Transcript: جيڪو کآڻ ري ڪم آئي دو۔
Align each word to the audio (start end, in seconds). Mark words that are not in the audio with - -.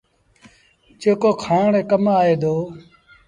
جيڪو 1.01 1.29
کآڻ 1.43 1.65
ري 1.73 1.81
ڪم 1.89 2.03
آئي 2.19 2.33
دو۔ 2.41 2.55